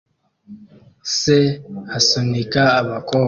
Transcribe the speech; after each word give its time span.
Se 1.17 1.37
asunika 1.97 2.61
abakobwa 2.79 3.19